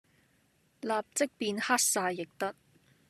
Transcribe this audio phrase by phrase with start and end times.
[0.81, 2.55] 立即變黑晒亦得